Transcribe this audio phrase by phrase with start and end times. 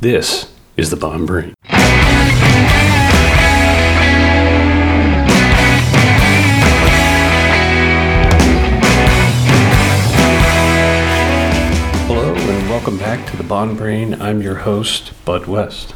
[0.00, 1.52] This is the Bond Brain.
[12.06, 14.14] Hello and welcome back to the Bond Brain.
[14.22, 15.92] I'm your host, Bud West.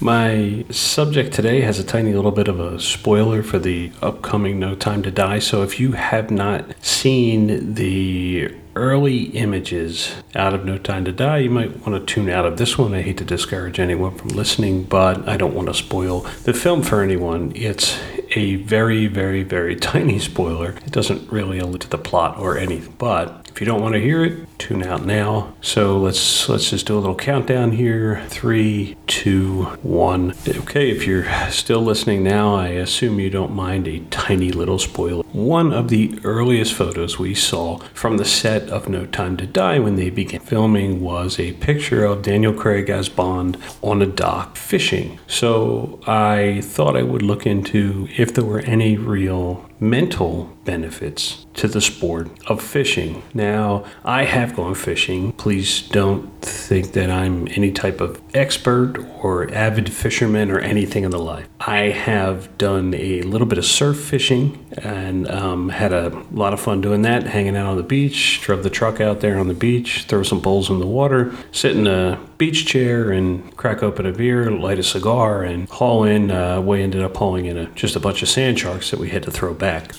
[0.00, 4.74] My subject today has a tiny little bit of a spoiler for the upcoming No
[4.74, 5.38] Time to Die.
[5.38, 11.38] So if you have not seen the early images out of No Time to Die,
[11.38, 12.92] you might want to tune out of this one.
[12.92, 16.82] I hate to discourage anyone from listening, but I don't want to spoil the film
[16.82, 17.52] for anyone.
[17.54, 17.98] It's
[18.32, 20.72] a very, very, very tiny spoiler.
[20.84, 24.00] It doesn't really allude to the plot or anything, but if you don't want to
[24.02, 25.54] hear it, tune out now.
[25.62, 28.22] So let's let's just do a little countdown here.
[28.28, 30.34] Three, two, one.
[30.46, 35.22] Okay, if you're still listening now, I assume you don't mind a tiny little spoiler.
[35.32, 39.78] One of the earliest photos we saw from the set of No Time to Die
[39.78, 44.56] when they began filming was a picture of Daniel Craig as Bond on a dock
[44.56, 45.18] fishing.
[45.28, 51.68] So I thought I would look into if there were any real mental benefits to
[51.68, 53.22] the sport of fishing.
[53.34, 55.32] Now, I have gone fishing.
[55.32, 61.10] Please don't think that I'm any type of expert or avid fisherman or anything in
[61.10, 61.48] the life.
[61.60, 66.60] I have done a little bit of surf fishing and um, had a lot of
[66.60, 69.54] fun doing that, hanging out on the beach, drove the truck out there on the
[69.54, 74.06] beach, throw some bowls in the water, sit in a beach chair and crack open
[74.06, 76.30] a beer, light a cigar, and haul in.
[76.30, 79.08] Uh, we ended up hauling in a, just a bunch of sand sharks that we
[79.08, 79.92] had to throw back.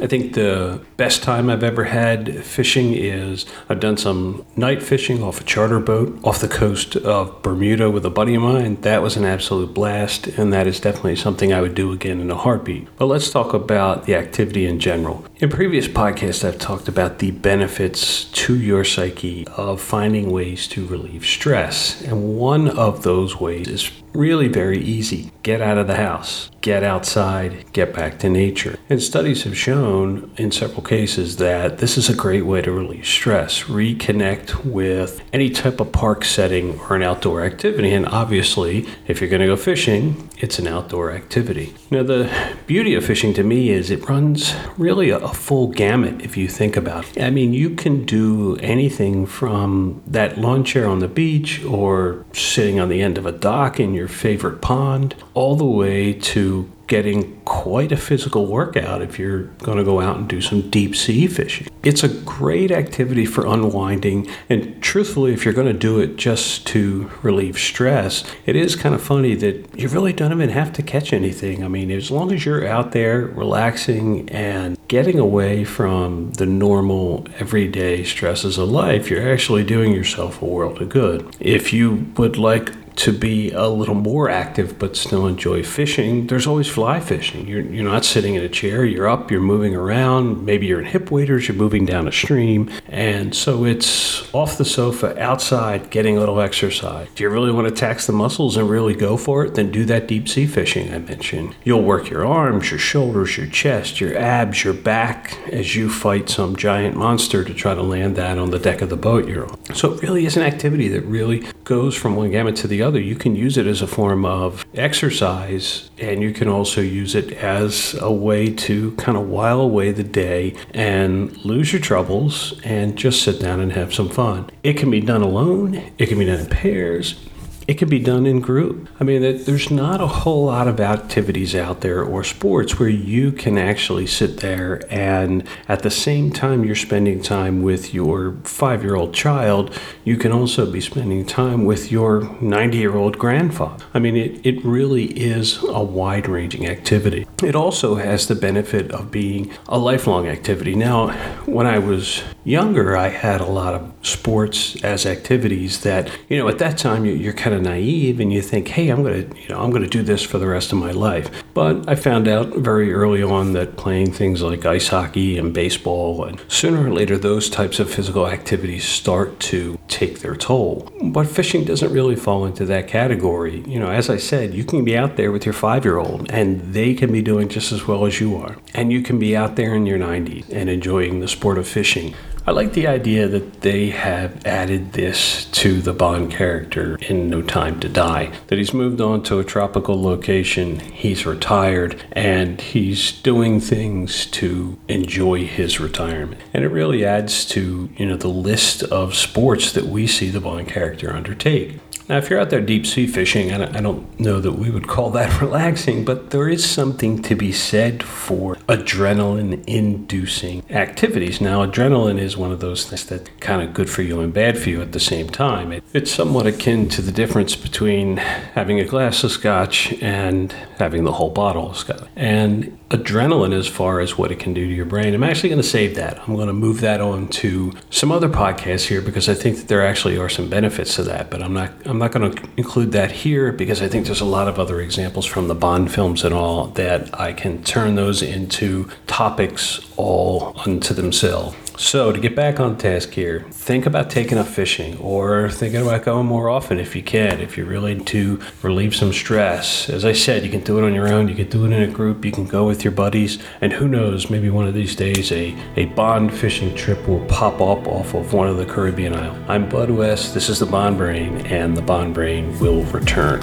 [0.00, 5.22] I think the best time I've ever had fishing is I've done some night fishing
[5.22, 8.80] off a charter boat off the coast of Bermuda with a buddy of mine.
[8.80, 12.30] That was an absolute blast, and that is definitely something I would do again in
[12.30, 12.88] a heartbeat.
[12.96, 15.24] But let's talk about the activity in general.
[15.36, 20.86] In previous podcasts, I've talked about the benefits to your psyche of finding ways to
[20.86, 25.32] relieve stress, and one of those ways is really very easy.
[25.42, 28.78] Get out of the house, get outside, get back to nature.
[28.88, 33.08] And studies have shown in several cases that this is a great way to release
[33.08, 37.92] stress, reconnect with any type of park setting or an outdoor activity.
[37.92, 41.74] And obviously, if you're going to go fishing, it's an outdoor activity.
[41.90, 42.30] Now, the
[42.66, 46.76] beauty of fishing to me is it runs really a, full gamut if you think
[46.76, 47.22] about it.
[47.22, 52.78] I mean, you can do anything from that lawn chair on the beach or sitting
[52.78, 57.40] on the end of a dock in your favorite pond, all the way to getting
[57.46, 61.26] quite a physical workout if you're going to go out and do some deep sea
[61.26, 61.66] fishing.
[61.82, 66.66] It's a great activity for unwinding, and truthfully, if you're going to do it just
[66.66, 70.82] to relieve stress, it is kind of funny that you really don't even have to
[70.82, 71.64] catch anything.
[71.64, 77.26] I mean, as long as you're out there relaxing and getting away from the normal
[77.38, 81.34] everyday stresses of life, you're actually doing yourself a world of good.
[81.40, 86.46] If you would like to be a little more active but still enjoy fishing, there's
[86.46, 87.46] always fly fishing.
[87.46, 90.44] You're, you're not sitting in a chair, you're up, you're moving around.
[90.44, 92.70] Maybe you're in hip waders, you're moving down a stream.
[92.88, 97.08] And so it's off the sofa, outside, getting a little exercise.
[97.12, 99.84] If you really want to tax the muscles and really go for it, then do
[99.86, 101.54] that deep sea fishing I mentioned.
[101.64, 106.28] You'll work your arms, your shoulders, your chest, your abs, your back as you fight
[106.28, 109.48] some giant monster to try to land that on the deck of the boat you're
[109.48, 109.74] on.
[109.74, 113.00] So it really is an activity that really goes from one gamut to the other.
[113.00, 117.32] You can use it as a form of exercise, and you can also use it
[117.32, 122.96] as a way to kind of while away the day and lose your troubles and
[122.96, 124.50] just sit down and have some fun.
[124.62, 127.18] It can be done alone, it can be done in pairs,
[127.66, 128.88] it can be done in group.
[128.98, 133.32] I mean, there's not a whole lot of activities out there or sports where you
[133.32, 138.82] can actually sit there and at the same time you're spending time with your five
[138.82, 143.84] year old child, you can also be spending time with your 90 year old grandfather.
[143.94, 147.26] I mean, it, it really is a wide ranging activity.
[147.42, 150.74] It also has the benefit of being a lifelong activity.
[150.74, 151.10] Now,
[151.46, 156.48] when I was younger, I had a lot of sports as activities that, you know,
[156.48, 159.48] at that time you're kind of naive and you think, hey, I'm going to, you
[159.48, 161.44] know, I'm going to do this for the rest of my life.
[161.52, 166.24] But I found out very early on that playing things like ice hockey and baseball,
[166.24, 170.90] and sooner or later, those types of physical activities start to take their toll.
[171.02, 173.62] But fishing doesn't really fall into that category.
[173.66, 176.30] You know, as I said, you can be out there with your five year old
[176.30, 178.56] and they can be doing just as well as you are.
[178.74, 182.14] And you can be out there in your 90s and enjoying the sport of fishing.
[182.44, 187.40] I like the idea that they have added this to the Bond character in No
[187.40, 188.32] Time to Die.
[188.48, 194.76] That he's moved on to a tropical location, he's retired, and he's doing things to
[194.88, 196.40] enjoy his retirement.
[196.52, 200.40] And it really adds to, you know, the list of sports that we see the
[200.40, 201.78] Bond character undertake.
[202.08, 205.10] Now, if you're out there deep sea fishing, I don't know that we would call
[205.10, 211.40] that relaxing, but there is something to be said for adrenaline inducing activities.
[211.40, 214.58] Now, adrenaline is one of those things that's kind of good for you and bad
[214.58, 215.72] for you at the same time.
[215.92, 221.12] it's somewhat akin to the difference between having a glass of scotch and having the
[221.12, 222.08] whole bottle of scotch.
[222.16, 225.62] And adrenaline, as far as what it can do to your brain, I'm actually going
[225.62, 226.18] to save that.
[226.20, 229.68] I'm going to move that on to some other podcasts here because I think that
[229.68, 231.70] there actually are some benefits to that, but I'm not.
[231.92, 234.80] I'm not going to include that here because I think there's a lot of other
[234.80, 240.54] examples from the Bond films and all that I can turn those into topics all
[240.64, 241.54] unto themselves.
[241.82, 246.04] So, to get back on task here, think about taking up fishing or thinking about
[246.04, 249.90] going more often if you can, if you're really to relieve some stress.
[249.90, 251.82] As I said, you can do it on your own, you can do it in
[251.82, 254.94] a group, you can go with your buddies, and who knows, maybe one of these
[254.94, 259.12] days a, a bond fishing trip will pop up off of one of the Caribbean
[259.12, 259.44] islands.
[259.50, 263.40] I'm Bud West, this is the Bond Brain, and the Bond Brain will return.